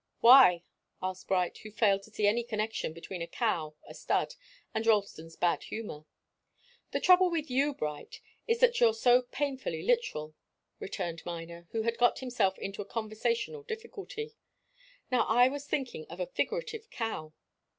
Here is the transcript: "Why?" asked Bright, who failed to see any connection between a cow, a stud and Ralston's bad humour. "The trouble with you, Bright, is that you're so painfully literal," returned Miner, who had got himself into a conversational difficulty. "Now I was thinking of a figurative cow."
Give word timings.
"Why?" 0.19 0.63
asked 0.99 1.27
Bright, 1.27 1.59
who 1.59 1.69
failed 1.69 2.01
to 2.01 2.09
see 2.09 2.25
any 2.25 2.41
connection 2.43 2.91
between 2.91 3.21
a 3.21 3.27
cow, 3.27 3.75
a 3.87 3.93
stud 3.93 4.33
and 4.73 4.87
Ralston's 4.87 5.35
bad 5.35 5.65
humour. 5.65 6.05
"The 6.89 6.99
trouble 6.99 7.29
with 7.29 7.51
you, 7.51 7.75
Bright, 7.75 8.19
is 8.47 8.61
that 8.61 8.79
you're 8.79 8.95
so 8.95 9.21
painfully 9.21 9.83
literal," 9.83 10.33
returned 10.79 11.21
Miner, 11.23 11.67
who 11.69 11.83
had 11.83 11.99
got 11.99 12.17
himself 12.17 12.57
into 12.57 12.81
a 12.81 12.85
conversational 12.85 13.61
difficulty. 13.61 14.33
"Now 15.11 15.25
I 15.27 15.49
was 15.49 15.67
thinking 15.67 16.07
of 16.09 16.19
a 16.19 16.25
figurative 16.25 16.89
cow." 16.89 17.33